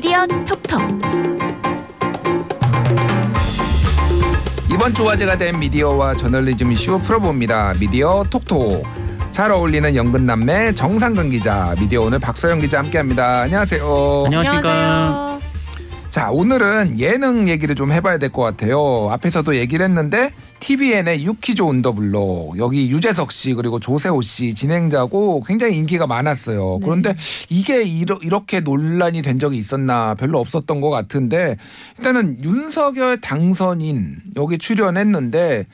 [0.00, 0.80] 미디어 톡톡
[4.72, 7.74] 이번 주 화제가 된 미디어와 저널리즘 이슈 풀어봅니다.
[7.80, 8.86] 미디어 톡톡.
[9.32, 13.40] 잘 어울리는 연근 남매 정상근 기자, 미디어 오늘 박서영 기자 함께합니다.
[13.40, 14.22] 안녕하세요.
[14.26, 15.38] 안녕하십니까.
[16.10, 19.08] 자, 오늘은 예능 얘기를 좀 해봐야 될 것 같아요.
[19.10, 20.30] 앞에서도 얘기를 했는데
[20.60, 26.80] TVN의 유키즈 온더블록 여기 유재석 씨 그리고 조세호 씨 진행자고 굉장히 인기가 많았어요.
[26.80, 27.14] 그런데
[27.48, 31.56] 이게 이러, 이렇게 논란이 된 적이 있었나 별로 없었던 것 같은데
[31.98, 35.66] 일단은 윤석열 당선인 여기 출연했는데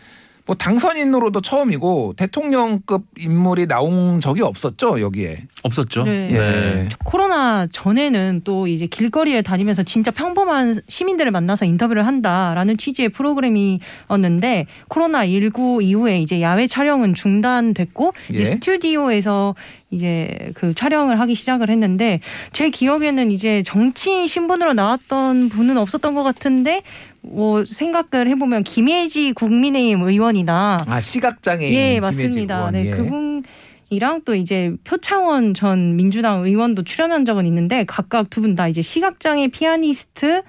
[0.47, 5.47] 뭐 당선인으로도 처음이고 대통령급 인물이 나온 적이 없었죠 여기에.
[5.63, 6.03] 없었죠.
[6.03, 6.29] 네.
[6.33, 6.89] 예.
[7.05, 15.27] 코로나 전에는 또 이제 길거리에 다니면서 진짜 평범한 시민들을 만나서 인터뷰를 한다라는 취지의 프로그램이었는데 코로나
[15.27, 18.45] 19 이후에 이제 야외 촬영은 중단됐고 이제 예.
[18.45, 19.55] 스튜디오에서
[19.91, 22.21] 이제 그 촬영을 하기 시작을 했는데
[22.53, 26.83] 제 기억에는 이제 정치인 신분으로 나왔던 분은 없었던 것 같은데
[27.25, 32.57] 뭐 생각을 해보면 김혜지 국민의힘 의원이나 아 시각장애인 예, 맞습니다.
[32.59, 32.91] 의원, 네, 예.
[32.91, 33.43] 그분
[33.91, 38.83] 이랑 또 이제 표창원 전 민주당 의원도 출연한 적은 있는데 각각 두 분 다 이제
[38.83, 40.43] 시각장애 피아니스트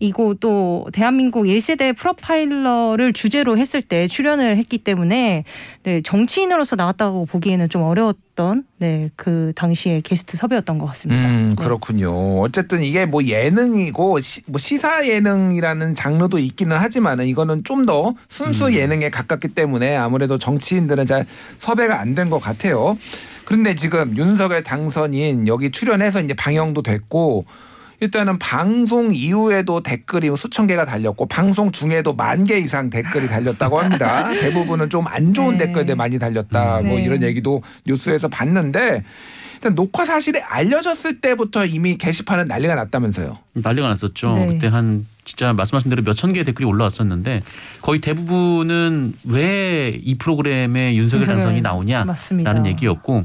[0.00, 5.44] 이고 또 대한민국 1세대 프로파일러를 주제로 했을 때 출연을 했기 때문에
[5.82, 11.28] 네, 정치인으로서 나왔다고 보기에는 좀 어려웠던 네, 그 당시에 게스트 섭외였던 것 같습니다.
[11.28, 11.64] 음, 네.
[11.64, 12.40] 그렇군요.
[12.40, 18.66] 어쨌든 이게 뭐 예능이고 시, 뭐 시사 예능이라는 장르도 있기는 하지만은 이거는 좀 더 순수
[18.66, 18.74] 음.
[18.74, 21.24] 예능에 가깝기 때문에 아무래도 정치인들은 잘
[21.58, 22.98] 섭외가 안 된 것 같아요.
[23.46, 27.46] 그런데 지금 윤석열 당선인 여기 출연해서 이제 방영도 됐고
[28.00, 34.30] 일단은 방송 이후에도 댓글이 수천 개가 달렸고 방송 중에도 만 개 이상 댓글이 달렸다고 합니다.
[34.38, 35.66] 대부분은 좀 안 좋은 네.
[35.66, 36.82] 댓글들 많이 달렸다.
[36.82, 37.04] 뭐 네.
[37.04, 39.02] 이런 얘기도 뉴스에서 봤는데
[39.54, 43.38] 일단 녹화 사실이 알려졌을 때부터 이미 게시판은 난리가 났다면서요.
[43.54, 44.32] 난리가 났었죠.
[44.36, 44.46] 네.
[44.46, 47.42] 그때 한 진짜 말씀하신 대로 몇천 개의 댓글이 올라왔었는데
[47.82, 51.40] 거의 대부분은 왜 이 프로그램에 윤석열 윤석열.
[51.40, 52.64] 당선이 나오냐라는 맞습니다.
[52.66, 53.24] 얘기였고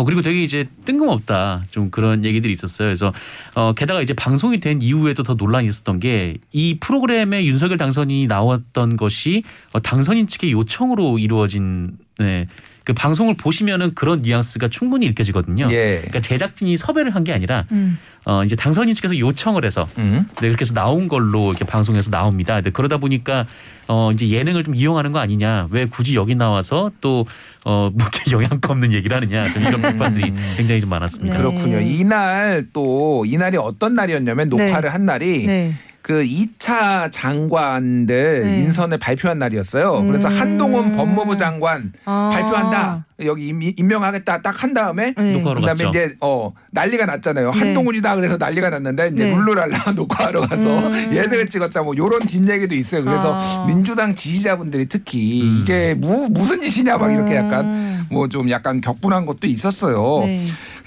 [0.00, 2.86] 어 그리고 되게 이제 뜬금없다 좀 그런 얘기들이 있었어요.
[2.88, 3.12] 그래서
[3.54, 8.96] 어 게다가 이제 방송이 된 이후에도 더 논란이 있었던 게 이 프로그램에 윤석열 당선이 나왔던
[8.96, 12.46] 것이 어 당선인 측의 요청으로 이루어진 네.
[12.82, 15.68] 그 방송을 보시면은 그런 뉘앙스가 충분히 읽혀지거든요.
[15.70, 15.96] 예.
[15.98, 17.98] 그러니까 제작진이 섭외를 한 게 아니라 음.
[18.24, 20.24] 어 이제 당선인 측에서 요청을 해서 음.
[20.40, 22.60] 네, 그렇게 해서 나온 걸로 이렇게 방송에서 나옵니다.
[22.62, 23.46] 네, 그러다 보니까
[23.86, 25.68] 어 이제 예능을 좀 이용하는 거 아니냐?
[25.70, 27.24] 왜 굳이 여기 나와서 또어
[27.92, 29.52] 뭐게 영향가 없는 얘기를 하느냐?
[29.52, 31.36] 좀 이런 비판들이 굉장히 좀 많았습니다.
[31.36, 31.42] 네.
[31.42, 31.80] 그렇군요.
[31.80, 35.74] 이날 또 이날이 어떤 날이었냐면 녹화를 한 날이 네.
[36.10, 38.58] 그 2차 장관들 네.
[38.62, 40.02] 인선을 발표한 날이었어요.
[40.06, 40.40] 그래서 음.
[40.40, 42.30] 한동훈 법무부 장관 아.
[42.32, 43.04] 발표한다.
[43.24, 45.40] 여기 임- 임명하겠다 딱 한 다음에 네.
[45.40, 45.88] 그다음에 갔죠.
[45.90, 47.52] 이제 어 난리가 났잖아요.
[47.52, 47.58] 네.
[47.60, 49.30] 한동훈이다 그래서 난리가 났는데 이제 네.
[49.36, 51.10] 룰루랄라 녹화하러 가서 음.
[51.12, 53.04] 예능을 찍었다 뭐 요런 뒷얘기도 있어요.
[53.04, 53.66] 그래서 아.
[53.66, 55.58] 민주당 지지자분들이 특히 음.
[55.62, 58.06] 이게 무, 무슨 짓이냐 막 이렇게 약간 음.
[58.10, 60.24] 뭐좀 약간 격분한 것도 있었어요.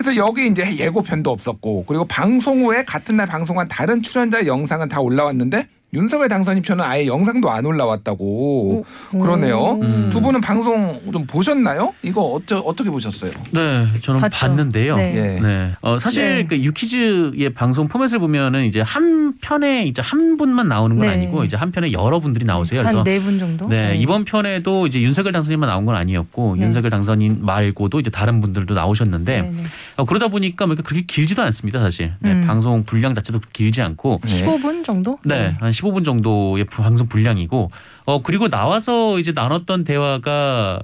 [0.03, 0.13] 네.
[0.13, 4.99] 그래서 여기 이제 예고편도 없었고 그리고 방송 후에 같은 날 방송한 다른 출연자 영상은 다
[4.99, 8.83] 올라왔는데 윤석열 당선인 표는 아예 영상도 안 올라왔다고 오.
[9.17, 9.79] 그러네요.
[9.81, 10.09] 음.
[10.11, 11.93] 두 분은 방송 좀 보셨나요?
[12.01, 13.31] 이거 어떠, 어떻게 보셨어요?
[13.51, 14.35] 네, 저는 봤죠.
[14.39, 14.95] 봤는데요.
[14.97, 15.15] 네.
[15.15, 15.39] 예.
[15.39, 15.71] 네.
[15.81, 16.45] 어, 사실 네.
[16.47, 21.13] 그 유키즈의 방송 포맷을 보면은 이제 한 편에 이제 한 분만 나오는 건 네.
[21.13, 22.81] 아니고 이제 한 편에 여러 분들이 나오세요.
[22.81, 23.67] 그래서 한네 분 정도?
[23.67, 26.63] 네, 이번 편에도 이제 윤석열 당선인만 나온 건 아니었고 네.
[26.63, 29.63] 윤석열 당선인 말고도 이제 다른 분들도 나오셨는데 네, 네.
[29.92, 32.13] 어, 그러다 보니까 뭐 그렇게 길지도 않습니다, 사실.
[32.19, 32.41] 네, 음.
[32.41, 34.45] 방송 분량 자체도 길지 않고 네.
[34.45, 35.19] 15분 정도?
[35.23, 37.71] 네, 한 15분 정도의 방송 분량이고
[38.05, 40.81] 어 그리고 나와서 이제 나눴던 대화가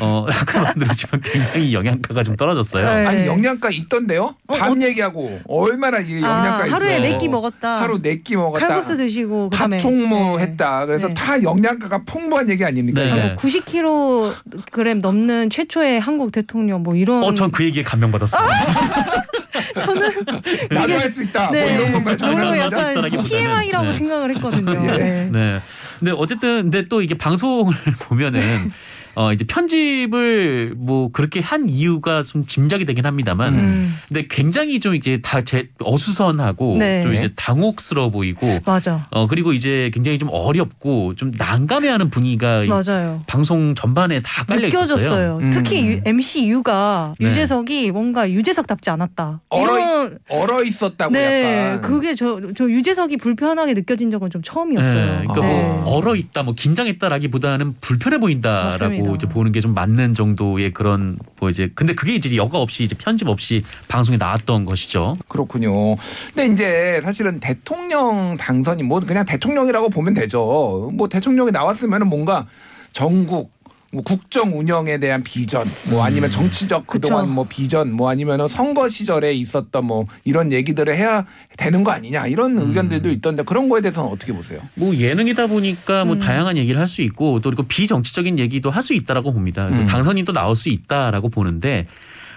[0.00, 2.84] 어 아까 말씀드렸지만 굉장히 영양가가 좀 떨어졌어요.
[2.94, 3.06] 네.
[3.06, 4.34] 아니 영양가 있던데요?
[4.46, 4.76] 어, 밥 어?
[4.80, 6.74] 얘기하고 얼마나 이게 영양가 아, 있어요.
[6.74, 7.80] 하루에 네 끼 먹었다.
[7.80, 8.66] 하루 네 끼 먹었다.
[8.66, 10.42] 칼국수 드시고 그다음에 밥총무 네.
[10.44, 10.86] 했다.
[10.86, 11.14] 그래서 네.
[11.14, 13.00] 다 영양가가 풍부한 얘기 아닙니까?
[13.00, 13.08] 네.
[13.08, 13.16] 이거?
[13.16, 18.42] 뭐 90kg 넘는 최초의 한국 대통령 뭐 이런 어, 전 그 얘기에 감명받았어요.
[20.70, 21.48] 나도 할 수 있다.
[21.50, 22.16] 뭐 이런 건가요?
[22.16, 22.26] 네.
[22.26, 23.22] 너무 저는 약간.
[23.22, 23.94] TMI라고 네.
[23.94, 24.72] 생각을 했거든요.
[24.94, 24.98] 예.
[24.98, 25.28] 네.
[25.32, 25.58] 네.
[25.98, 28.70] 근데 어쨌든 근데 또 이게 방송을 보면은
[29.16, 34.94] 어 이제 편집을 뭐 그렇게 한 이유가 좀 짐작이 되긴 합니다만 음, 근데 굉장히 좀
[34.94, 37.02] 이게 다 제 어수선하고 네.
[37.02, 39.06] 좀 이제 당혹스러워 보이고 맞아.
[39.10, 43.22] 어 그리고 이제 굉장히 좀 어렵고 좀 난감해하는 분위기가 이 맞아요.
[43.28, 44.86] 방송 전반에 다 깔려 있었어요.
[44.98, 45.38] 느껴졌어요.
[45.40, 45.50] 음.
[45.52, 47.26] 특히 유- MC 유가 네.
[47.28, 49.40] 유재석이 뭔가 유재석답지 않았다.
[49.50, 51.80] 얼어 이런 얼어 있었다고 네, 약간.
[51.82, 55.20] 그게 저, 저 유재석이 불편하게 느껴진 적은 좀 처음이었어요.
[55.20, 55.62] 네, 그러니까 네.
[55.62, 59.14] 뭐 얼어 있다, 뭐 긴장했다라기보다는 불편해 보인다라고 맞습니다.
[59.16, 62.94] 이제 보는 게 좀 맞는 정도의 그런 뭐 이제 근데 그게 이제 여과 없이 이제
[62.94, 65.16] 편집 없이 방송에 나왔던 것이죠.
[65.28, 65.96] 그렇군요.
[66.34, 70.90] 근데 이제 사실은 대통령 당선이 뭐 그냥 대통령이라고 보면 되죠.
[70.94, 72.46] 뭐 대통령이 나왔으면 뭔가
[72.92, 73.55] 전국
[73.96, 77.32] 뭐 국정 운영에 대한 비전, 뭐 아니면 정치적 그동안 그쵸.
[77.34, 81.24] 뭐 비전, 뭐 아니면 선거 시절에 있었던 뭐 이런 얘기들을 해야
[81.56, 84.60] 되는 거 아니냐 이런 의견들도 있던데 그런 거에 대해서는 어떻게 보세요?
[84.74, 86.18] 뭐 예능이다 보니까 뭐 음.
[86.18, 89.66] 다양한 얘기를 할 수 있고 또 그리고 비정치적인 얘기도 할 수 있다라고 봅니다.
[89.68, 89.86] 음.
[89.86, 91.86] 당선인 또 나올 수 있다라고 보는데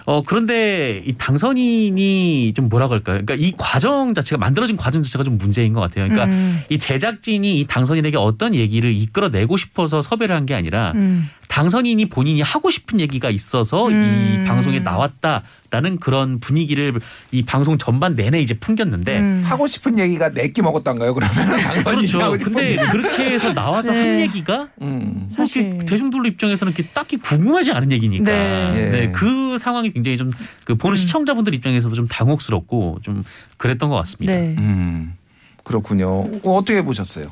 [0.05, 3.21] 어 그런데 이 당선인이 좀 뭐라고 할까요?
[3.23, 6.07] 그러니까 이 과정 자체가 만들어진 과정 자체가 좀 문제인 것 같아요.
[6.09, 11.29] 그러니까 음, 이 제작진이 이 당선인에게 어떤 얘기를 이끌어내고 싶어서 섭외를 한 게 아니라 음.
[11.49, 14.03] 당선인이 본인이 하고 싶은 얘기가 있어서 음.
[14.43, 16.93] 이 방송에 나왔다라는 그런 분위기를
[17.31, 19.41] 이 방송 전반 내내 이제 풍겼는데 음.
[19.45, 21.13] 하고 싶은 얘기가 내끼 먹었던가요?
[21.13, 22.21] 그러면 당선인이 그렇죠.
[22.21, 22.83] 하고 싶은 근데 얘기.
[22.85, 24.21] 그렇게 해서 나와서 한 네.
[24.21, 25.27] 얘기가 음.
[25.31, 28.71] 사실 그렇게 대중들 입장에서는 딱히 궁금하지 않은 얘기니까 네.
[28.75, 28.89] 예.
[28.89, 30.31] 네, 그 상황이 굉장히 좀
[30.69, 33.23] 그 보는 시청자분들 입장에서도 좀 당혹스럽고 좀
[33.57, 34.35] 그랬던 것 같습니다.
[34.35, 34.55] 네.
[34.59, 35.15] 음.
[35.63, 36.07] 그렇군요.
[36.43, 37.31] 어, 어떻게 보셨어요?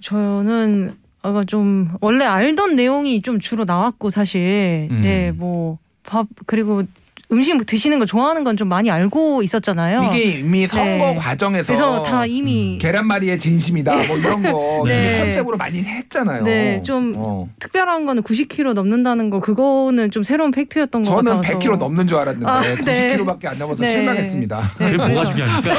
[0.00, 0.96] 저는
[1.46, 5.00] 좀 원래 알던 내용이 좀 주로 나왔고 사실 음.
[5.02, 6.82] 네뭐 밥 그리고
[7.32, 10.04] 음식 드시는 거 좋아하는 건 좀 많이 알고 있었잖아요.
[10.04, 11.16] 이게 이미 선거 네.
[11.16, 15.08] 과정에서 그래서 다 이미 계란말이의 진심이다 뭐 이런 거 네.
[15.08, 16.44] 이미 컨셉으로 많이 했잖아요.
[16.44, 17.48] 네, 좀 어.
[17.58, 22.18] 특별한 거는 90kg 넘는다는 거 그거는 좀 새로운 팩트였던 것 저는 같아서 100kg 넘는 줄
[22.18, 22.76] 알았는데 아, 네.
[22.76, 23.90] 90kg밖에 안 넘어서 네.
[23.90, 24.60] 실망했습니다.
[24.78, 25.74] 네, 그게 뭐가 중요합니까?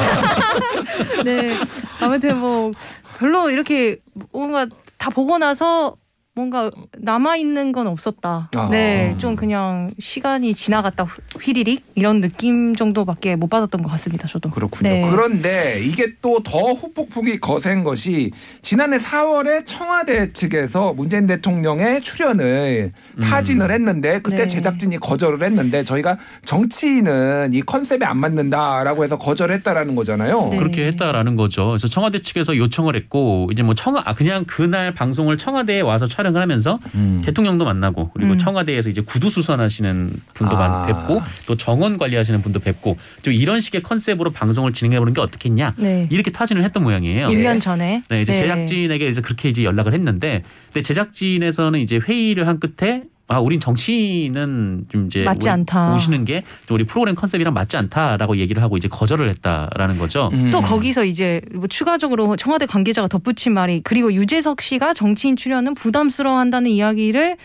[1.23, 1.55] 네.
[2.01, 2.71] 아무튼 뭐
[3.19, 3.97] 별로 이렇게
[4.33, 4.65] 뭔가
[4.97, 5.97] 다 보고 나서
[6.37, 8.49] 뭔가 남아 있는 건 없었다.
[8.53, 8.67] 아.
[8.69, 14.27] 네, 좀 그냥 시간이 지나갔다 후- 휘리릭 이런 느낌 정도밖에 못 받았던 것 같습니다.
[14.27, 14.49] 저도.
[14.49, 14.89] 그렇군요.
[14.89, 15.07] 네.
[15.09, 23.21] 그런데 이게 또 더 후폭풍이 거센 것이 지난해 4월에 청와대 측에서 문재인 대통령의 출연을 음.
[23.21, 24.47] 타진을 했는데 그때 네.
[24.47, 30.49] 제작진이 거절을 했는데 저희가 정치인은 이 컨셉에 안 맞는다라고 해서 거절했다라는 거잖아요.
[30.51, 30.57] 네.
[30.57, 31.67] 그렇게 했다라는 거죠.
[31.69, 36.24] 그래서 청와대 측에서 요청을 했고 이제 뭐 청와 아 그냥 그날 방송을 청와대에 와서 촬영
[36.33, 37.21] 을 하면서 음.
[37.23, 38.37] 대통령도 만나고 그리고 음.
[38.37, 40.85] 청와대에서 이제 구두 수선하시는 분도 아.
[40.85, 45.21] 만 뵙고 또 정원 관리하시는 분도 뵙고 좀 이런 식의 컨셉으로 방송을 진행해 보는 게
[45.21, 46.07] 어떻겠냐 네.
[46.11, 47.27] 이렇게 타진을 했던 모양이에요.
[47.27, 48.03] 1년 전에.
[48.09, 48.39] 네, 이제 네.
[48.39, 54.85] 제작진에게 이제 그렇게 이제 연락을 했는데, 근데 제작진에서는 이제 회의를 한 끝에 아, 우린 정치는
[54.91, 55.95] 좀 이제 맞지 않다.
[55.95, 60.29] 오시는 게좀 우리 프로그램 컨셉이랑 맞지 않다라고 얘기를 하고 이제 거절을 했다라는 거죠.
[60.33, 60.51] 음.
[60.51, 66.69] 또 거기서 이제 뭐 추가적으로 청와대 관계자가 덧붙인 말이 그리고 유재석 씨가 정치인 출연은 부담스러워한다는
[66.69, 67.37] 이야기를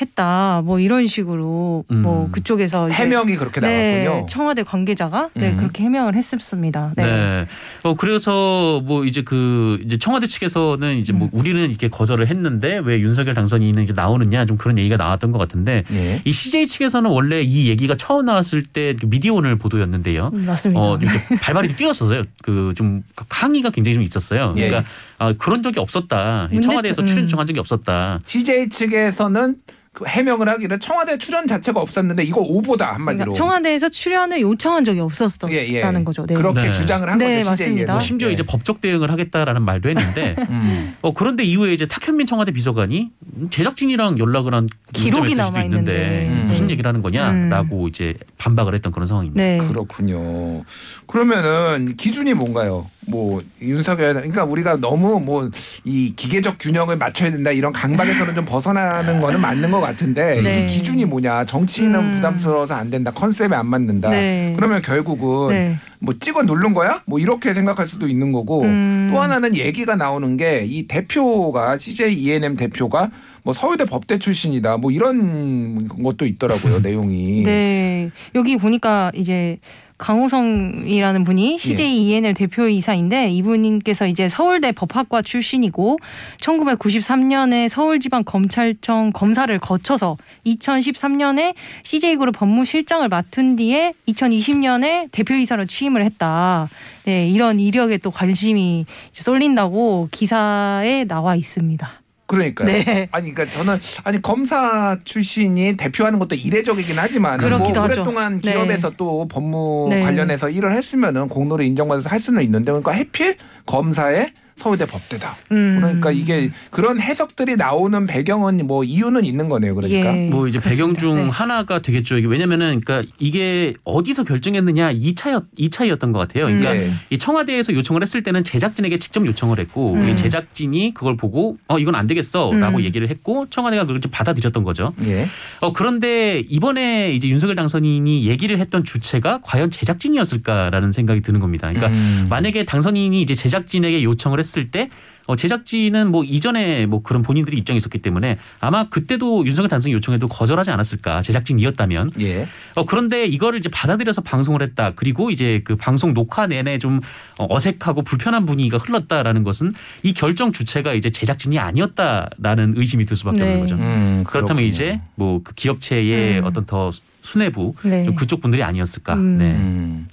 [0.00, 0.62] 했다.
[0.64, 2.02] 뭐 이런 식으로 음.
[2.02, 4.26] 뭐 그쪽에서 해명이 그렇게 네, 나왔군요.
[4.26, 5.56] 청와대 관계자가 네, 음.
[5.56, 6.92] 그렇게 해명을 했었습니다.
[6.96, 7.04] 네.
[7.04, 7.46] 네.
[7.84, 11.20] 어 그래서 뭐 이제 그 이제 청와대 측에서는 이제 음.
[11.20, 15.38] 뭐 우리는 이렇게 거절을 했는데 왜 윤석열 당선인은 이제 나오느냐 좀 그런 얘기가 나왔던 것
[15.38, 16.20] 같은데 예.
[16.24, 20.30] 이 CJ 측에서는 원래 이 얘기가 처음 나왔을 때그 미디어오늘 보도였는데요.
[20.34, 20.80] 음, 맞습니다.
[20.80, 20.98] 어,
[21.40, 22.22] 발발이 뛰었었어요.
[22.42, 24.54] 그 좀 항의가 굉장히 좀 있었어요.
[24.56, 24.68] 예.
[24.68, 26.48] 그러니까 아, 그런 적이 없었다.
[26.62, 27.28] 청와대에서 출연 음.
[27.28, 28.18] 정한 적이 없었다.
[28.24, 29.56] CJ 측에서는
[29.94, 33.32] 그 해명을 하기를 청와대 출연 자체가 없었는데 이거 오보다 한마디로.
[33.32, 35.80] 그러니까 청와대에서 출연을 요청한 적이 없었다는 예, 예.
[36.04, 36.26] 거죠.
[36.26, 36.34] 네.
[36.34, 36.72] 그렇게 네.
[36.72, 38.00] 주장을 한 네, 거죠 맞습니다.
[38.00, 40.96] 심지어 이제 법적 대응을 하겠다라는 말도 했는데 음.
[41.00, 43.10] 어 그런데 이후에 이제 탁현민 청와대 비서관이
[43.50, 46.26] 제작진이랑 연락을 한 기록이 남아 있는데.
[46.28, 46.44] 음.
[46.54, 49.42] 무슨 얘기를 하는 거냐라고 이제 반박을 했던 그런 상황입니다.
[49.42, 49.58] 네.
[49.58, 50.64] 그렇군요.
[51.06, 52.88] 그러면은 기준이 뭔가요?
[53.06, 55.50] 뭐 윤석열 그러니까 우리가 너무 뭐
[55.84, 60.60] 이 기계적 균형을 맞춰야 된다 이런 강박에서는 좀 벗어나는 거는 맞는 것 같은데 네.
[60.60, 61.44] 이 기준이 뭐냐?
[61.44, 62.12] 정치인은 음.
[62.12, 63.10] 부담스러워서 안 된다.
[63.10, 64.10] 컨셉에 안 맞는다.
[64.10, 64.52] 네.
[64.56, 65.76] 그러면 결국은 네.
[66.00, 67.02] 뭐 찍어 누른 거야?
[67.06, 69.10] 뭐 이렇게 생각할 수도 있는 거고 음.
[69.12, 73.10] 또 하나는 얘기가 나오는 게 이 대표가 CJ ENM 대표가
[73.42, 74.78] 뭐 서울대 법대 출신이다.
[74.78, 77.42] 뭐 이런 것도 있더라고요 내용이.
[77.42, 78.10] 네.
[78.34, 79.58] 여기 보니까 이제
[79.98, 81.24] 강호성이라는 예.
[81.24, 85.98] 분이 CJ ENL 대표 이사인데 이분께서 이제 서울대 법학과 출신이고
[86.40, 96.68] 1993년에 서울지방검찰청 검사를 거쳐서 2013년에 CJ그룹 법무실장을 맡은 뒤에 2020년에 대표이사로 취임을 했다.
[97.04, 102.03] 네, 이런 이력에 또 관심이 쏠린다고 기사에 나와 있습니다.
[102.26, 102.68] 그러니까요.
[102.68, 103.08] 네.
[103.12, 107.82] 아니 그러니까 저는 아니 검사 출신이 대표하는 것도 이례적이긴 하지만 뭐 하죠.
[107.82, 108.52] 오랫동안 네.
[108.52, 110.00] 기업에서 또 법무 네.
[110.00, 115.36] 관련해서 일을 했으면은 공로를 인정받아서 할 수는 있는데 그러니까 해필 검사에 서울대 법대다.
[115.52, 115.78] 음.
[115.80, 119.74] 그러니까 이게 그런 해석들이 나오는 배경은 뭐 이유는 있는 거네요.
[119.74, 120.16] 그러니까.
[120.16, 120.28] 예.
[120.28, 121.00] 뭐 이제 배경 그렇습니다.
[121.00, 121.30] 중 네.
[121.30, 122.18] 하나가 되겠죠.
[122.18, 126.46] 이게 왜냐면은 그러니까 이게 어디서 결정했느냐 이 차였 이 차이였던 것 같아요.
[126.46, 126.92] 그러니까 네.
[127.10, 130.08] 이 청와대에서 요청을 했을 때는 제작진에게 직접 요청을 했고 음.
[130.08, 132.84] 이 제작진이 그걸 보고 어 이건 안 되겠어라고 음.
[132.84, 134.92] 얘기를 했고 청와대가 그걸 좀 받아들였던 거죠.
[135.04, 135.26] 예.
[135.60, 141.68] 어 그런데 이번에 이제 윤석열 당선인이 얘기를 했던 주체가 과연 제작진이었을까라는 생각이 드는 겁니다.
[141.72, 142.26] 그러니까 음.
[142.30, 144.88] 만약에 당선인이 이제 제작진에게 요청을 했을 때
[145.26, 150.28] 어, 제작진은 뭐 이전에 뭐 그런 본인들이 입장이 있었기 때문에 아마 그때도 윤석열 당선인 요청에도
[150.28, 152.46] 거절하지 않았을까 제작진이었다면 예.
[152.74, 154.92] 어, 그런데 이거를 이제 받아들여서 방송을 했다.
[154.94, 157.00] 그리고 이제 그 방송 녹화 내내 좀
[157.38, 159.72] 어, 어색하고 불편한 분위기가 흘렀다라는 것은
[160.02, 163.44] 이 결정 주체가 이제 제작진이 아니었다라는 의심이 들 수밖에 네.
[163.44, 163.76] 없는 거죠.
[163.76, 164.64] 음, 그렇다면.
[164.64, 166.44] 이제 뭐 그 기업체의 음.
[166.44, 166.90] 어떤 더
[167.22, 168.04] 수뇌부 네.
[168.04, 169.14] 좀 그쪽 분들이 아니었을까.
[169.14, 169.38] 음.
[169.38, 169.44] 네.
[169.52, 170.08] 음.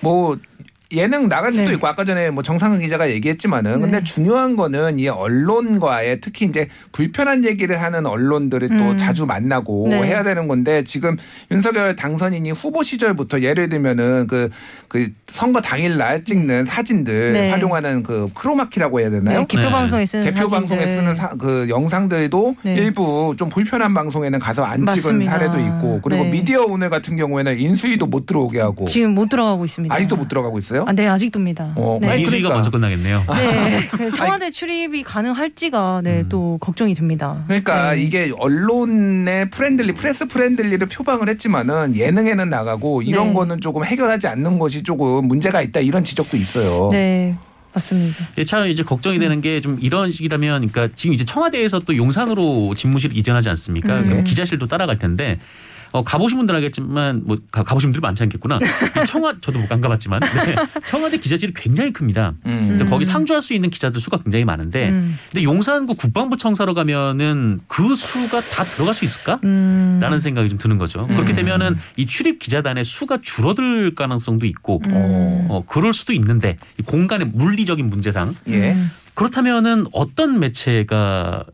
[0.00, 0.36] 뭐
[0.92, 1.74] 예능 나갈 수도 네.
[1.74, 4.04] 있고 아까 전에 뭐 정상근 기자가 얘기했지만은 근데 네.
[4.04, 8.96] 중요한 거는 이 언론과의 특히 이제 불편한 얘기를 하는 언론들을 또 음.
[8.96, 10.02] 자주 만나고 네.
[10.02, 11.16] 해야 되는 건데 지금
[11.50, 14.50] 윤석열 당선인이 후보 시절부터 예를 들면은 그,
[14.88, 17.50] 그 선거 당일날 찍는 사진들 네.
[17.50, 19.40] 활용하는 그 크로마키라고 해야 되나요?
[19.40, 19.70] 네, 개표 네.
[19.70, 20.58] 방송에 쓰는 대표 사진들.
[20.76, 22.74] 방송에 쓰는 사- 그 영상들도 네.
[22.74, 25.32] 일부 좀 불편한 방송에는 가서 안 찍은 맞습니다.
[25.32, 26.30] 사례도 있고 그리고 네.
[26.30, 29.94] 미디어 오늘 같은 경우에는 인수위도 못 들어오게 하고 지금 못 들어가고 있습니다.
[29.94, 30.81] 아직도 못 들어가고 있어요?
[30.86, 31.74] 아, 네, 아직도입니다.
[31.76, 32.18] 어, 네.
[32.20, 32.54] 인수위가 그러니까.
[32.54, 33.24] 먼저 끝나겠네요.
[33.34, 36.28] 네, 그 청와대 출입이 가능할지가 네, 음.
[36.28, 37.42] 또 걱정이 됩니다.
[37.46, 38.02] 그러니까 네.
[38.02, 43.34] 이게 언론의 friendly press friendly를 표방을 했지만은 예능에는 나가고 이런 네.
[43.34, 46.88] 거는 조금 해결하지 않는 것이 조금 문제가 있다 이런 지적도 있어요.
[46.92, 47.36] 네,
[47.74, 48.28] 맞습니다.
[48.38, 52.74] 예, 참 이제 걱정이 되는 게 좀 이런 식이라면 그러니까 지금 이제 청와대에서 또 용산으로
[52.74, 53.98] 집무실 이전하지 않습니까?
[54.00, 54.08] 음.
[54.08, 55.38] 그럼 기자실도 따라갈 텐데
[55.92, 58.58] 어, 가보신 분들 알겠지만 뭐 가, 보신 분들 많지 않겠구나.
[58.58, 62.34] 이 청와 저도 못 안 가봤지만 네, 청와대 기자실이 굉장히 큽니다.
[62.46, 62.78] 음.
[62.88, 65.18] 거기 상주할 수 있는 기자들 수가 굉장히 많은데 음.
[65.30, 69.40] 근데 용산구 국방부 청사로 가면은 그 수가 다 들어갈 수 있을까?
[69.44, 69.98] 음.
[70.00, 71.06] 라는 생각이 좀 드는 거죠.
[71.06, 71.36] 그렇게 음.
[71.36, 75.46] 되면은 이 출입 기자단의 수가 줄어들 가능성도 있고 음.
[75.48, 78.72] 어, 그럴 수도 있는데 이 공간의 물리적인 문제상 예.
[78.72, 78.90] 음.
[79.14, 81.44] 그렇다면은 어떤 매체가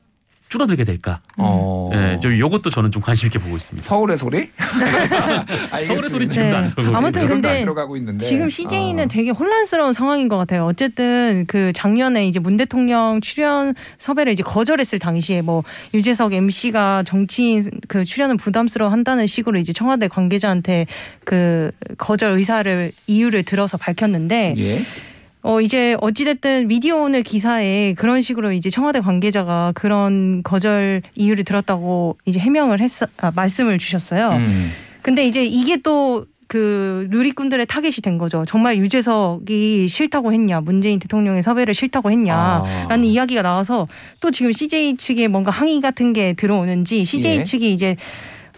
[0.48, 1.20] 줄어들게 될까?
[1.36, 1.90] 어.
[1.92, 3.86] 예, 좀 요것도 저는 좀 관심 있게 보고 있습니다.
[3.86, 4.48] 서울의 소리?
[5.86, 6.28] 서울의 소리.
[6.28, 6.70] 지금도 안 네.
[6.70, 9.08] 들어가고 아무튼 근데 안 들어가고 있는데 지금 CJ는 어.
[9.08, 10.64] 되게 혼란스러운 상황인 것 같아요.
[10.64, 17.70] 어쨌든 그 작년에 이제 문 대통령 출연 섭외를 이제 거절했을 당시에 뭐 유재석 MC가 정치인
[17.86, 20.86] 그 출연을 부담스러워 한다는 식으로 이제 청와대 관계자한테
[21.24, 24.82] 그 거절 의사를 이유를 들어서 밝혔는데 예.
[25.42, 32.16] 어 이제 어찌됐든 미디어 오늘 기사에 그런 식으로 이제 청와대 관계자가 그런 거절 이유를 들었다고
[32.24, 34.30] 이제 해명을 했어 아, 말씀을 주셨어요.
[34.30, 34.70] 음.
[35.02, 38.44] 근데 이제 이게 또그 누리꾼들의 타겟이 된 거죠.
[38.46, 42.96] 정말 유재석이 싫다고 했냐, 문재인 대통령의 섭외를 싫다고 했냐라는 아.
[42.96, 43.86] 이야기가 나와서
[44.20, 47.44] 또 지금 CJ 측에 뭔가 항의 같은 게 들어오는지 CJ 예.
[47.44, 47.96] 측이 이제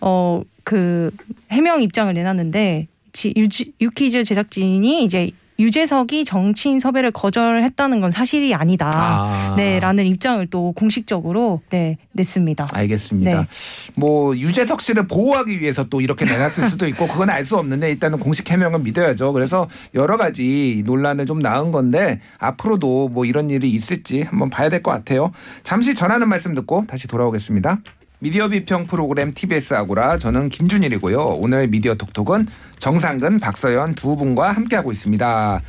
[0.00, 1.10] 어 그
[1.50, 3.34] 해명 입장을 내놨는데 지-
[3.80, 5.30] 유퀴즈 제작진이 이제
[5.60, 8.90] 유재석이 정치인 섭외를 거절했다는 건 사실이 아니다.
[8.92, 9.54] 아.
[9.56, 12.68] 네라는 입장을 또 공식적으로 네 냈습니다.
[12.72, 13.42] 알겠습니다.
[13.42, 13.46] 네.
[13.94, 18.18] 뭐 유재석 씨를 보호하기 위해서 또 이렇게 내놨을 수도 있고 그건 알 수 없는데 일단은
[18.18, 19.32] 공식 해명은 믿어야죠.
[19.32, 24.80] 그래서 여러 가지 논란을 좀 낳은 건데 앞으로도 뭐 이런 일이 있을지 한번 봐야 될
[24.82, 25.30] 것 같아요.
[25.62, 27.80] 잠시 전하는 말씀 듣고 다시 돌아오겠습니다.
[28.20, 31.18] 미디어 비평 프로그램 TBS 아고라 저는 김준일이고요.
[31.40, 32.46] 오늘 미디어 톡톡은
[32.78, 35.62] 정상근, 박서연 두 분과 함께하고 있습니다.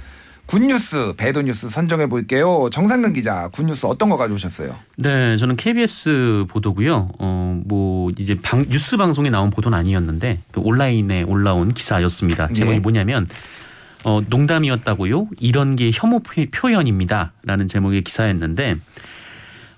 [0.48, 2.67] 굿뉴스, 배드뉴스 선정해 볼게요.
[2.74, 4.75] 정상근 기자, 굿뉴스 어떤 거 가져오셨어요?
[4.98, 7.08] 네, 저는 KBS 보도고요.
[7.20, 12.50] 어, 뭐 이제 방, 뉴스 방송에 나온 보도는 아니었는데 그 온라인에 올라온 기사였습니다.
[12.50, 12.79] 제목이 예.
[12.79, 13.29] 뭐냐면
[14.03, 15.27] 어, 농담이었다고요.
[15.39, 18.75] 이런 게 혐오 표- 표현입니다라는 제목의 기사였는데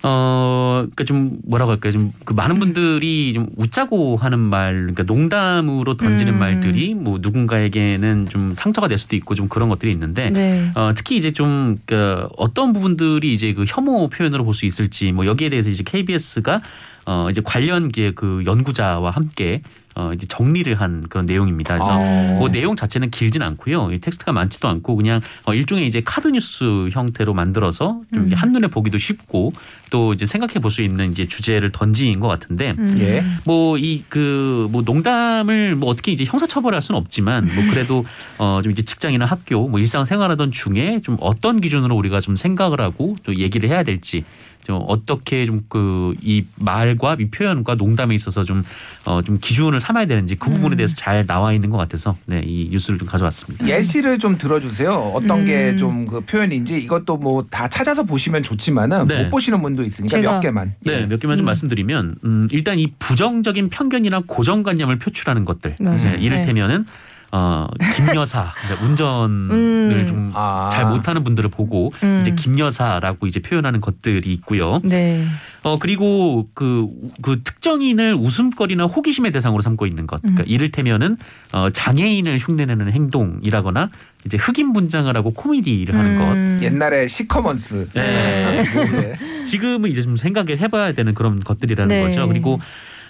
[0.06, 1.92] 어, 그러니까 좀 뭐라고 할까요?
[1.92, 6.38] 좀 그 많은 분들이 좀 웃자고 하는 말, 그러니까 농담으로 던지는 음.
[6.38, 10.70] 말들이 뭐 누군가에게는 좀 상처가 될 수도 있고 좀 그런 것들이 있는데 네.
[10.74, 15.26] 어, 특히 이제 좀, 그, 어떤 부분들이 이제 그 혐오 표현으로 볼 수 있을지, 뭐,
[15.26, 16.60] 여기에 대해서 이제 KBS가,
[17.06, 19.62] 어, 이제 관련 그 연구자와 함께,
[19.96, 21.74] 어, 이제 정리를 한 그런 내용입니다.
[21.74, 22.36] 그래서 아.
[22.38, 23.92] 뭐 내용 자체는 길진 않고요.
[23.92, 28.30] 이 텍스트가 많지도 않고 그냥 어, 일종의 이제 카드 뉴스 형태로 만들어서 좀 음.
[28.34, 29.52] 한눈에 보기도 쉽고
[29.90, 32.96] 또 이제 생각해 볼 수 있는 이제 주제를 던진 것 같은데 음.
[33.00, 33.24] 예.
[33.44, 38.04] 뭐이 그 뭐 농담을 뭐 어떻게 이제 형사 처벌할 수는 없지만 뭐 그래도
[38.38, 42.80] 어 좀 이제 직장이나 학교 뭐 일상 생활하던 중에 좀 어떤 기준으로 우리가 좀 생각을
[42.80, 44.24] 하고 또 얘기를 해야 될지
[44.64, 50.50] 좀 어떻게 좀 그 이 말과 이 표현과 농담에 있어서 좀어좀 기준을 삼아야 되는지 그
[50.50, 50.76] 부분에 음.
[50.76, 53.66] 대해서 잘 나와 있는 것 같아서 네, 이 뉴스를 좀 가져왔습니다.
[53.66, 54.90] 예시를 좀 들어주세요.
[55.14, 55.78] 어떤 게 음.
[55.78, 59.24] 좀그 표현인지 이것도 뭐 다 찾아서 보시면 좋지만은 네.
[59.24, 60.74] 못 보시는 분도 있으니까 몇 개만.
[60.80, 61.06] 네, 예.
[61.06, 61.46] 몇 개만 좀 음.
[61.46, 65.76] 말씀드리면 음, 일단 이 부정적인 편견이나 고정관념을 표출하는 것들.
[65.80, 66.16] 맞아요.
[66.16, 66.86] 네, 이를테면은
[67.36, 70.06] 어, 김여사 그러니까 운전을 음.
[70.06, 70.68] 좀 아.
[70.70, 72.18] 잘 못하는 분들을 보고 음.
[72.20, 74.80] 이제 김여사라고 이제 표현하는 것들이 있고요.
[74.84, 75.26] 네.
[75.64, 76.86] 어 그리고 그,
[77.22, 80.22] 그 특정인을 웃음거리나 호기심의 대상으로 삼고 있는 것.
[80.22, 80.46] 그러니까 음.
[80.46, 81.16] 이를테면은
[81.52, 83.90] 어 장애인을 흉내내는 행동이라거나
[84.26, 86.24] 이제 흑인 분장을 하고 코미디를 하는 것.
[86.34, 86.58] 음.
[86.62, 87.88] 옛날에 시커먼스.
[87.94, 88.62] 네.
[88.62, 89.14] 네.
[89.46, 92.02] 지금은 이제 좀 생각을 해봐야 되는 그런 것들이라는 네.
[92.04, 92.28] 거죠.
[92.28, 92.60] 그리고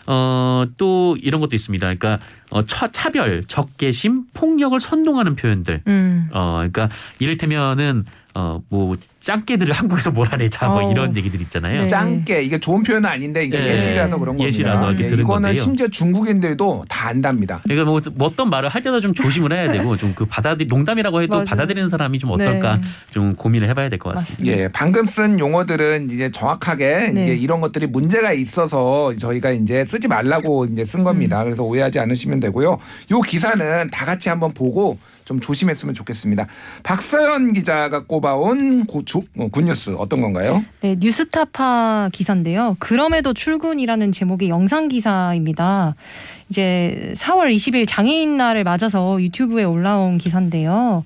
[0.06, 1.84] 어, 또 이런 것도 있습니다.
[1.86, 2.18] 그러니까
[2.50, 5.82] 어, 차, 차별, 적개심, 폭력을 선동하는 표현들.
[5.86, 6.28] 음.
[6.32, 8.04] 어, 그러니까 이를테면은
[8.36, 10.90] 어, 뭐 짱깨들을 한국에서 몰아내자 뭐 어.
[10.90, 11.82] 이런 얘기들 있잖아요.
[11.82, 11.86] 네.
[11.86, 13.72] 짱깨 이게 좋은 표현은 아닌데 이게 네.
[13.74, 14.48] 예시라서 그런 겁니다.
[14.48, 15.62] 예시라서 이렇게 예, 들은 이거는 건데요.
[15.62, 17.60] 심지어 중국인들도 다 안답니다.
[17.62, 21.22] 그러니까 뭐, 뭐 어떤 말을 할 때도 좀 조심을 해야 되고 좀 그 받아들 농담이라고
[21.22, 21.44] 해도 맞아요.
[21.46, 22.82] 받아들이는 사람이 좀 어떨까 네.
[23.12, 24.58] 좀 고민을 해봐야 될 것 같습니다.
[24.58, 27.24] 예, 방금 쓴 용어들은 이제 정확하게 네.
[27.24, 31.40] 이제 이런 것들이 문제가 있어서 저희가 이제 쓰지 말라고 이제 쓴 겁니다.
[31.42, 31.44] 음.
[31.44, 32.78] 그래서 오해하지 않으시면 되고요.
[33.12, 36.46] 요 기사는 다 같이 한번 보고 좀 조심했으면 좋겠습니다.
[36.82, 40.64] 박서연 기자가 꼽아온 고, 주, 어, 굿뉴스 어떤 건가요?
[40.80, 42.76] 네, 뉴스타파 기사인데요.
[42.80, 45.94] 그럼에도 출근이라는 제목의 영상 기사입니다.
[46.48, 51.04] 이제 4월 20일 장애인 날을 맞아서 유튜브에 올라온 기사인데요.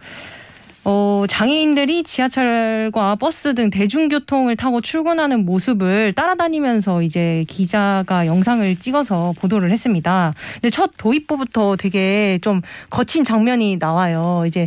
[0.90, 9.70] 어, 장애인들이 지하철과 버스 등 대중교통을 타고 출근하는 모습을 따라다니면서 이제 기자가 영상을 찍어서 보도를
[9.70, 10.32] 했습니다.
[10.54, 14.44] 근데 첫 도입부부터 되게 좀 거친 장면이 나와요.
[14.46, 14.66] 이제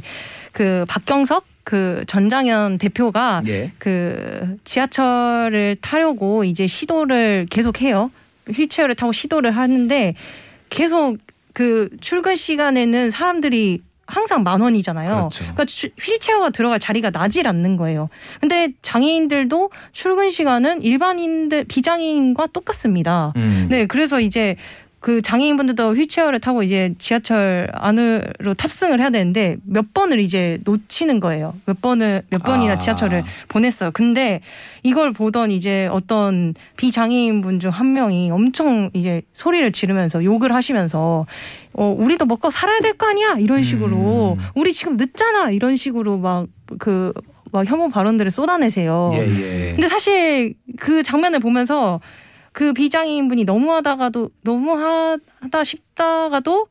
[0.51, 3.71] 그 박경석 그 전장현 대표가 예.
[3.79, 8.11] 그 지하철을 타려고 이제 시도를 계속 해요.
[8.47, 10.13] 휠체어를 타고 시도를 하는데
[10.69, 11.17] 계속
[11.53, 15.07] 그 출근 시간에는 사람들이 항상 만 원이잖아요.
[15.15, 15.39] 그렇죠.
[15.43, 18.09] 그러니까 주- 휠체어가 들어갈 자리가 나질 않는 거예요.
[18.39, 23.33] 근데 장애인들도 출근 시간은 일반인들 비장애인과 똑같습니다.
[23.37, 23.67] 음.
[23.69, 24.55] 네, 그래서 이제
[25.01, 31.55] 그 장애인분들도 휠체어를 타고 이제 지하철 안으로 탑승을 해야 되는데 몇 번을 이제 놓치는 거예요.
[31.65, 32.77] 몇 번을 몇 번이나 아.
[32.77, 33.89] 지하철을 보냈어요.
[33.91, 34.41] 근데
[34.83, 41.25] 이걸 보던 이제 어떤 비장애인분 중 한 명이 엄청 이제 소리를 지르면서 욕을 하시면서
[41.73, 44.45] 어 우리도 먹고 살아야 될 거 아니야 이런 식으로 음.
[44.53, 47.13] 우리 지금 늦잖아 이런 식으로 막그
[47.51, 49.09] 막 혐오 발언들을 쏟아내세요.
[49.13, 49.71] 예, 예.
[49.73, 51.99] 근데 사실 그 장면을 보면서
[52.51, 56.67] 그 비장애인 분이 너무하다가도 너무하다 싶다가도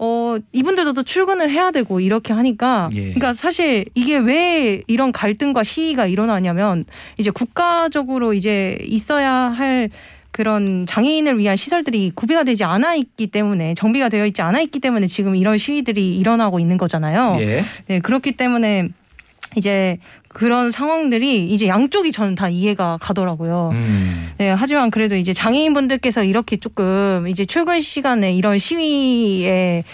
[0.00, 3.00] 어 이분들도 또 출근을 해야 되고 이렇게 하니까 예.
[3.00, 6.84] 그러니까 사실 이게 왜 이런 갈등과 시위가 일어나냐면
[7.16, 9.90] 이제 국가적으로 이제 있어야 할
[10.30, 15.08] 그런 장애인을 위한 시설들이 구비가 되지 않아 있기 때문에 정비가 되어 있지 않아 있기 때문에
[15.08, 17.36] 지금 이런 시위들이 일어나고 있는 거잖아요.
[17.40, 17.60] 예.
[17.88, 18.88] 네, 그렇기 때문에
[19.56, 23.70] 이제 그런 상황들이 이제 양쪽이 저는 다 이해가 가더라고요.
[23.72, 24.30] 음.
[24.38, 29.84] 네, 하지만 그래도 이제 장애인분들께서 이렇게 조금 이제 출근 시간에 이런 시위의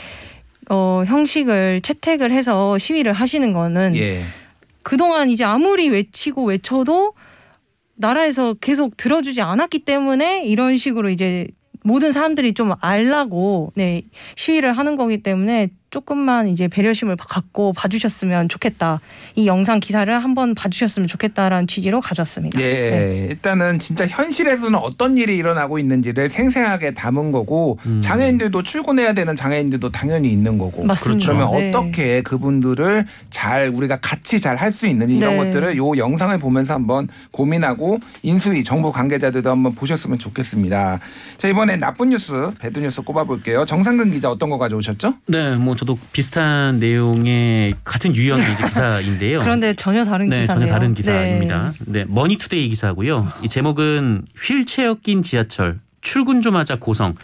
[0.71, 4.23] 어, 형식을 채택을 해서 시위를 하시는 거는 예.
[4.83, 7.14] 그동안 이제 아무리 외치고 외쳐도
[7.97, 11.47] 나라에서 계속 들어주지 않았기 때문에 이런 식으로 이제
[11.83, 14.03] 모든 사람들이 좀 알라고 네
[14.37, 19.00] 시위를 하는 거기 때문에 조금만 이제 배려심을 갖고 봐주셨으면 좋겠다.
[19.37, 22.61] 이 영상 기사를 한번 봐주셨으면 좋겠다라는 취지로 가져왔습니다.
[22.61, 23.26] 예, 네.
[23.30, 28.00] 일단은 진짜 현실에서는 어떤 일이 일어나고 있는지를 생생하게 담은 거고 음.
[28.00, 31.26] 장애인들도 출근해야 되는 장애인들도 당연히 있는 거고 맞습니다.
[31.33, 31.68] 그러면 네.
[31.68, 35.44] 어떻게 그분들을 잘 우리가 같이 잘 할 수 있는지 이런 네.
[35.44, 40.98] 것들을 요 영상을 보면서 한번 고민하고 인수위 정부 관계자들도 한번 보셨으면 좋겠습니다.
[41.37, 43.64] 자 이번에 나쁜 뉴스 bad news 꼽아볼게요.
[43.66, 45.14] 정상근 기자 어떤 거 가져오셨죠?
[45.26, 49.40] 네, 뭐 저도 비슷한 내용의 같은 유형의 이제 기사인데요.
[49.40, 50.66] 그런데 전혀 다른 네, 기사네요.
[50.66, 51.73] 전혀 다른 기사입니다.
[51.87, 53.29] 네, 머니투데이 기사고요.
[53.42, 57.14] 이 제목은 휠체어 낀 지하철 출근 좀 하자 고성.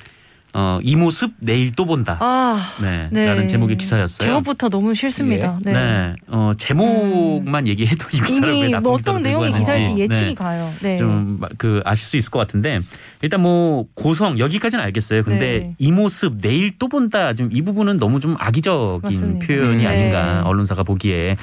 [0.52, 2.16] 어, 이 모습 내일 또 본다.
[2.20, 3.26] 아, 네, 네.
[3.26, 4.26] 라는 제목의 기사였어요.
[4.26, 5.58] 제목부터 너무 싫습니다.
[5.62, 5.72] 네.
[5.72, 6.14] 네.
[6.26, 9.60] 어, 제목만 얘기해도 이 기사를 왜 이미 나쁜 뭐 기사로 어떤 들고 내용의.
[9.60, 10.34] 기사일지 예측이 네.
[10.34, 10.72] 가요.
[10.80, 10.96] 네.
[10.96, 12.80] 좀 그 아실 수 있을 것 같은데
[13.22, 15.22] 일단 뭐 고성 여기까지는 알겠어요.
[15.22, 15.74] 근데 네.
[15.78, 19.46] 이 모습 내일 또 본다 좀 이 부분은 너무 좀 악의적인 맞습니다.
[19.46, 19.86] 표현이 네.
[19.86, 21.36] 아닌가 언론사가 보기에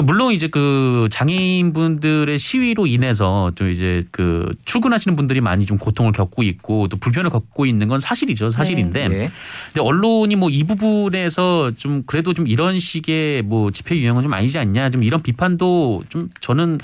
[0.00, 6.42] 물론 이제 그 장애인분들의 시위로 인해서 좀 이제 그 출근하시는 분들이 많이 좀 고통을 겪고
[6.44, 8.48] 있고 또 불편을 겪고 있는 건 사실이죠.
[8.50, 9.06] 사실인데 예.
[9.08, 14.58] 근데 언론이 뭐 이 부분에서 좀 그래도 좀 이런 식의 뭐 집회 유형은 좀 아니지
[14.58, 16.78] 않냐 좀 이런 비판도 좀 저는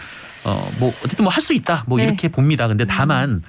[0.44, 2.04] 어 뭐 어쨌든 뭐 할 수 있다 뭐 네.
[2.04, 2.68] 이렇게 봅니다.
[2.68, 3.42] 근데 다만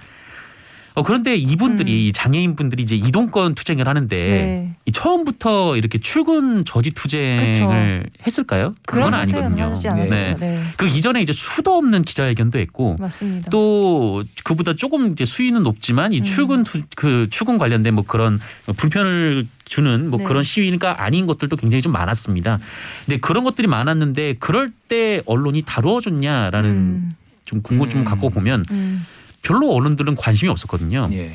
[0.95, 2.11] 어 그런데 이분들이 음.
[2.13, 4.75] 장애인 분들이 이제 이동권 투쟁을 하는데 네.
[4.85, 8.75] 이 처음부터 이렇게 출근 저지 투쟁을 했을까요?
[8.85, 9.79] 그런 그건 아니거든요.
[10.09, 10.35] 네.
[10.39, 10.63] 네.
[10.77, 13.49] 그 이전에 이제 수도 없는 기자회견도 했고 맞습니다.
[13.49, 16.23] 또 그보다 조금 이제 수위는 높지만 이 음.
[16.23, 18.39] 출근 투, 그 출근 관련된 뭐 그런
[18.77, 20.25] 불편을 주는 뭐 네.
[20.25, 22.59] 그런 시위가 아닌 것들도 굉장히 좀 많았습니다.
[23.05, 27.11] 근데 그런 것들이 많았는데 그럴 때 언론이 다루어줬냐라는 음,
[27.45, 28.09] 좀 궁금증을 음.
[28.09, 29.05] 갖고 보면 음.
[29.41, 31.09] 별로 언론들은 관심이 없었거든요.
[31.11, 31.31] 예.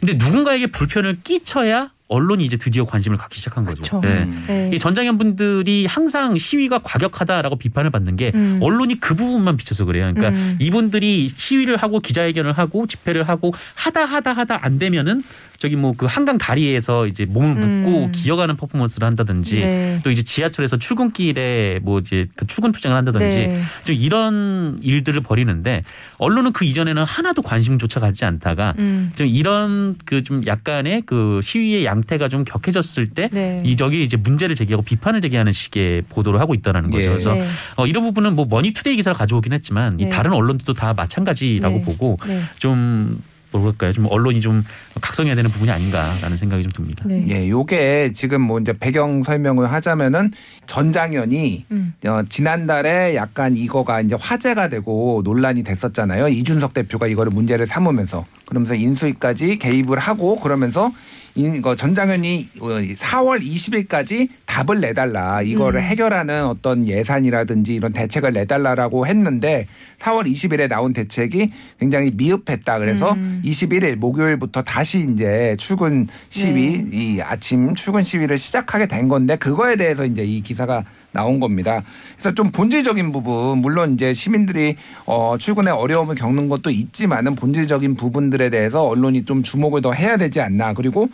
[0.00, 4.00] 근데 누군가에게 불편을 끼쳐야 언론이 이제 드디어 관심을 갖기 시작한 거죠.
[4.04, 4.08] 예.
[4.08, 4.44] 음.
[4.46, 4.70] 네.
[4.74, 8.58] 이 전장현 분들이 항상 시위가 과격하다라고 비판을 받는 게 음.
[8.60, 10.12] 언론이 그 부분만 비춰서 그래요.
[10.14, 10.58] 그러니까 음.
[10.60, 15.22] 이분들이 시위를 하고 기자회견을 하고 집회를 하고 하다 하다 하다 안 되면은
[15.62, 18.12] 저기 뭐 그 한강 다리에서 이제 몸을 묶고 음.
[18.12, 20.00] 기어가는 퍼포먼스를 한다든지 네.
[20.02, 23.62] 또 이제 지하철에서 출근길에 뭐 이제 그 출근 투쟁을 한다든지 네.
[23.84, 25.84] 좀 이런 일들을 벌이는데
[26.18, 29.10] 언론은 그 이전에는 하나도 관심조차 갖지 않다가 음.
[29.14, 33.60] 좀 이런 그 좀 약간의 그 시위의 양태가 좀 격해졌을 때 네.
[33.64, 37.04] 이 저기 이제 문제를 제기하고 비판을 제기하는 식의 보도를 하고 있다는 거죠.
[37.04, 37.08] 예.
[37.08, 37.46] 그래서 네.
[37.76, 40.08] 어, 이런 부분은 뭐 머니투데이 기사를 가져오긴 했지만 이 네.
[40.08, 41.84] 다른 언론들도 다 마찬가지라고 네.
[41.84, 42.42] 보고 네.
[42.58, 43.20] 좀
[43.58, 44.64] 뭐랄까요, 좀 언론이 좀
[45.00, 47.04] 각성해야 되는 부분이 아닌가라는 생각이 좀 듭니다.
[47.06, 47.24] 네.
[47.28, 50.30] 예, 요게 지금 뭐 이제 배경 설명을 하자면은
[50.66, 51.94] 전장연이 음.
[52.06, 56.28] 어, 지난달에 약간 이거가 이제 화제가 되고 논란이 됐었잖아요.
[56.28, 60.92] 이준석 대표가 이거를 문제를 삼으면서 그러면서 인수위까지 개입을 하고 그러면서
[61.34, 62.50] 이거 전장현이
[62.98, 65.84] 4월 20일까지 답을 내달라 이거를 음.
[65.84, 69.66] 해결하는 어떤 예산이라든지 이런 대책을 내달라라고 했는데
[69.98, 73.40] 4월 20일에 나온 대책이 굉장히 미흡했다 그래서 음.
[73.46, 76.88] 21일 목요일부터 다시 이제 출근 시위 네.
[76.92, 81.82] 이 아침 출근 시위를 시작하게 된 건데 그거에 대해서 이제 이 기사가 나온 겁니다.
[82.16, 88.50] 그래서 좀 본질적인 부분 물론 이제 시민들이 어 출근에 어려움을 겪는 것도 있지만은 본질적인 부분들에
[88.50, 91.08] 대해서 언론이 좀 주목을 더 해야 되지 않나 그리고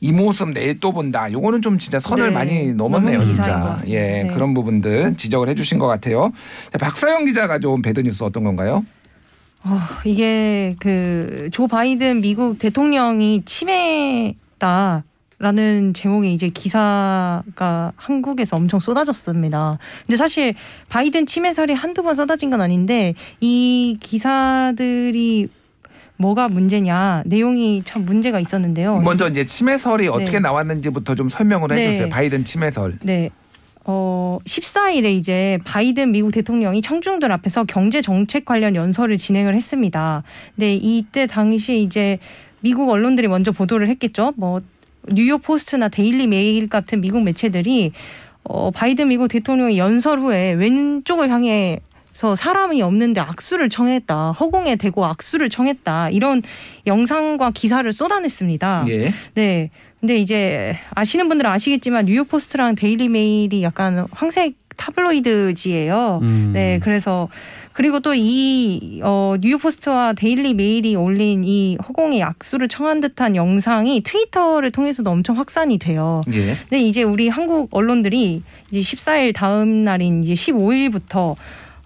[0.00, 1.30] 이 모습 내일 또 본다.
[1.32, 2.34] 요거는 좀 진짜 선을 네.
[2.34, 3.78] 많이 넘었네요, 진짜.
[3.86, 4.26] 예, 네.
[4.34, 6.30] 그런 부분들 지적을 해주신 것 같아요.
[6.70, 8.84] 자, 박사영 기자가 좀 배드뉴스 어떤 건가요?
[9.62, 15.04] 어, 이게 그 조 바이든 미국 대통령이 치매다.
[15.44, 19.78] 라는 제목의 이제 기사가 한국에서 엄청 쏟아졌습니다.
[20.06, 20.54] 근데 사실
[20.88, 25.48] 바이든 치매설이 한두 번 쏟아진 건 아닌데 이 기사들이
[26.16, 29.00] 뭐가 문제냐 내용이 참 문제가 있었는데요.
[29.00, 31.88] 먼저 이제 치매설이 어떻게 나왔는지부터 좀 설명을 네.
[31.88, 32.08] 해주세요.
[32.08, 33.00] 바이든 치매설.
[33.02, 33.28] 네.
[33.84, 40.22] 어, 14일에 이제 바이든 미국 대통령이 청중들 앞에서 경제 정책 관련 연설을 진행을 했습니다.
[40.56, 42.18] 근데 이때 당시 이제
[42.64, 44.32] 미국 언론들이 먼저 보도를 했겠죠.
[44.36, 44.62] 뭐
[45.08, 47.92] 뉴욕 포스트나 데일리 메일 같은 미국 매체들이
[48.44, 51.80] 어, 바이든 미국 대통령이 연설 후에 왼쪽을 향해
[52.12, 54.30] 서 사람이 없는데 악수를 청했다.
[54.32, 56.10] 허공에 대고 악수를 청했다.
[56.10, 56.42] 이런
[56.86, 58.84] 영상과 기사를 쏟아냈습니다.
[58.88, 59.12] 예.
[59.34, 59.70] 네.
[59.98, 66.20] 근데 이제 아시는 분들은 아시겠지만 뉴욕 포스트랑 데일리 메일이 약간 황색 타블로이드지예요.
[66.22, 66.50] 음.
[66.52, 67.28] 네, 그래서
[67.74, 74.00] 그리고 또 이 어, 뉴욕 포스트와 데일리 메일이 올린 이 허공에 악수를 청한 듯한 영상이
[74.02, 76.22] 트위터를 통해서도 엄청 확산이 돼요.
[76.32, 76.54] 예.
[76.68, 81.34] 근데 이제 우리 한국 언론들이 이제 14일 다음 날인 이제 15일부터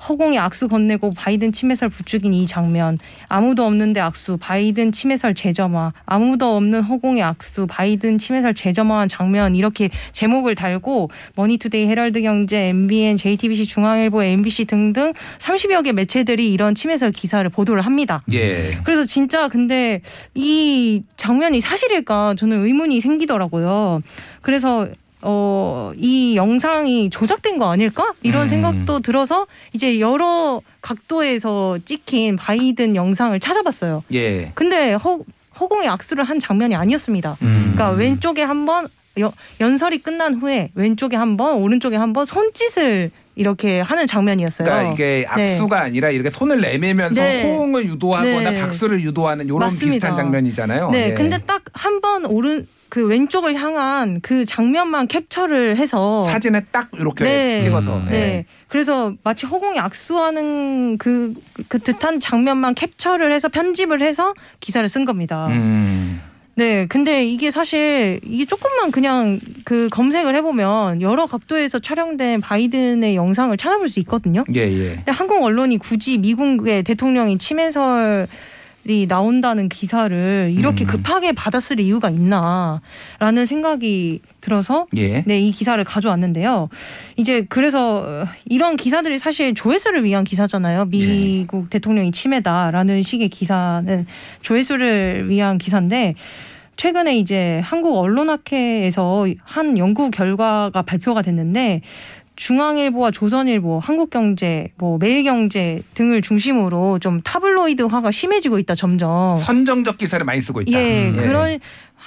[0.07, 6.57] 허공에 악수 건네고 바이든 치매설 부추긴 이 장면 아무도 없는데 악수 바이든 치매설 재점화 아무도
[6.57, 13.67] 없는 허공에 악수 바이든 치매설 재점화한 장면 이렇게 제목을 달고 머니투데이 헤럴드 경제 MBN JTBC
[13.67, 18.23] 중앙일보 MBC 등등 30여 개 매체들이 이런 치매설 기사를 보도를 합니다.
[18.33, 18.79] 예.
[18.85, 20.01] 그래서 진짜 근데
[20.35, 24.03] 이 장면이 사실일까 저는 의문이 생기더라고요.
[24.43, 24.89] 그래서
[25.22, 28.12] 어, 이 영상이 조작된 거 아닐까?
[28.22, 28.48] 이런 음.
[28.48, 34.04] 생각도 들어서 이제 여러 각도에서 찍힌 바이든 영상을 찾아봤어요.
[34.14, 34.52] 예.
[34.54, 35.18] 근데 허,
[35.59, 37.37] 허공에 악수를 한 장면이 아니었습니다.
[37.42, 37.72] 음.
[37.74, 38.88] 그러니까 왼쪽에 한번
[39.61, 44.64] 연설이 끝난 후에 왼쪽에 한 번, 오른쪽에 한번 손짓을 이렇게 하는 장면이었어요.
[44.64, 47.42] 그러니까 이게 악수가 아니라 이렇게 손을 내밀면서 네.
[47.42, 48.61] 호응을 유도하거나 네.
[48.61, 49.76] 박수를 유도하는 이런.
[49.76, 50.90] 비슷한 장면이잖아요.
[50.90, 51.14] 네, 예.
[51.14, 57.24] 근데 딱 한 번 오른 그 왼쪽을 향한 그 장면만 캡처를 해서 사진에 딱 이렇게
[57.24, 57.61] 네.
[57.61, 57.96] 찍어서.
[57.96, 58.07] 음.
[58.09, 58.11] 예.
[58.11, 58.46] 네.
[58.68, 61.35] 그래서 마치 허공에 악수하는 그,
[61.68, 65.48] 그 듯한 장면만 캡처를 해서 편집을 해서 기사를 쓴 겁니다.
[65.48, 66.20] 음.
[66.59, 73.57] 네, 근데 이게 사실 이게 조금만 그냥 그 검색을 해보면 여러 각도에서 촬영된 바이든의 영상을
[73.57, 74.44] 찾아볼 수 있거든요.
[74.57, 74.94] 예, 예.
[74.96, 78.27] 근데 한국 언론이 굳이 미국의 대통령이 치매설이
[79.09, 80.87] 나온다는 기사를 이렇게 음.
[80.87, 85.22] 급하게 받았을 이유가 있나라는 생각이 들어서 예.
[85.27, 86.68] 네, 이 기사를 가져왔는데요.
[87.16, 90.87] 이제 그래서 어, 이런 기사들이 사실 조회수를 위한 기사잖아요.
[90.87, 94.07] 미국 대통령이 치매다라는 식의 기사는
[94.40, 96.14] 조회수를 위한 기사인데
[96.79, 101.83] 최근에 이제 한국 언론학회에서 한 연구 결과가 발표가 됐는데
[102.38, 109.35] 중앙일보와 조선일보, 한국경제, 뭐 매일경제 등을 중심으로 좀 타블로이드화가 심해지고 있다 점점.
[109.37, 110.79] 선정적 기사를 많이 쓰고 있다.
[110.79, 111.59] 예, 음, 그런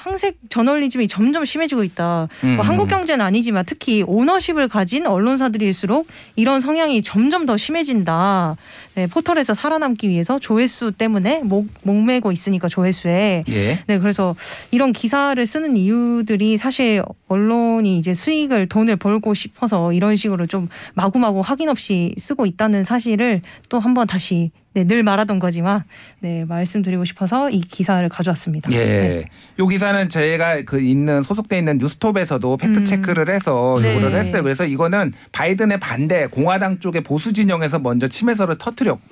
[0.02, 2.28] 항색 저널리즘이 점점 심해지고 있다.
[2.44, 2.56] 음.
[2.56, 8.58] 뭐 한국 경제는 아니지만 특히 오너십을 가진 언론사들일수록 이런 성향이 점점 더 심해진다.
[8.96, 13.44] 네, 포털에서 살아남기 위해서 조회수 때문에 목, 목매고 있으니까 조회수에.
[13.48, 13.80] 예.
[13.86, 14.36] 네, 그래서
[14.72, 21.42] 이런 기사를 쓰는 이유들이 사실 언론이 이제 수익을 돈을 벌고 싶어서 이런 식으로 좀 마구마구
[21.42, 25.84] 확인 없이 쓰고 있다는 사실을 또 한번 다시 네, 늘 말하던 거지만
[26.20, 28.72] 네, 말씀드리고 싶어서 이 기사를 가져왔습니다.
[28.72, 28.78] 예.
[28.78, 29.26] 네.
[29.60, 32.86] 요 기사는 저희가 그 있는 소속돼 있는 뉴스톱에서도 팩트 음.
[32.86, 33.98] 체크를 해서 네.
[33.98, 34.44] 요거를 했어요.
[34.44, 38.56] 그래서 이거는 바이든의 반대 공화당 쪽의 보수 진영에서 먼저 치매설을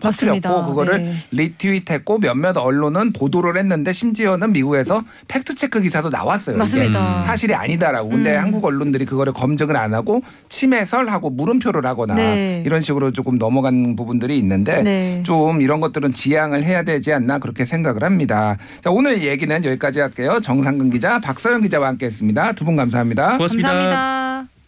[0.02, 0.50] 맞습니다.
[0.50, 1.16] 터뜨렸고 그거를 네.
[1.32, 6.58] 리트윗했고 몇몇 언론은 보도를 했는데 심지어는 미국에서 팩트 체크 기사도 나왔어요.
[6.58, 7.24] 맞습니다.
[7.24, 8.10] 사실이 아니다라고.
[8.10, 8.44] 근데 음.
[8.44, 12.64] 한국 언론들이 그거를 검증을 안 하고 침해설하고 물음표를 하거나 네.
[12.66, 15.24] 이런 식으로 조금 넘어간 부분들이 있는데 네.
[15.50, 18.58] 좀 이런 것들은 지양을 해야 되지 않나 그렇게 생각을 합니다.
[18.82, 20.40] 자, 오늘 얘기는 여기까지 할게요.
[20.44, 22.52] 정상근 기자, 박서영 기자와 함께 했습니다.
[22.54, 23.38] 두 분 감사합니다.
[23.38, 23.70] 고맙습니다.
[23.70, 24.59] 감사합니다.